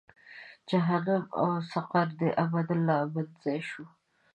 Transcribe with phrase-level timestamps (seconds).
[0.69, 3.85] جهنم او سقر دې ابد لا ابد ځای شو.